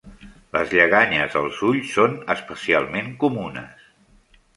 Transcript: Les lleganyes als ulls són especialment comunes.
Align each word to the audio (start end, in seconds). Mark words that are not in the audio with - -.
Les 0.55 0.71
lleganyes 0.77 1.35
als 1.41 1.59
ulls 1.67 1.91
són 1.97 2.15
especialment 2.35 3.13
comunes. 3.25 3.85